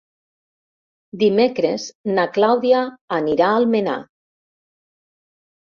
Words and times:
Dimecres 1.23 1.85
na 2.17 2.25
Clàudia 2.39 2.81
anirà 3.21 3.53
a 3.53 3.61
Almenar. 3.61 4.01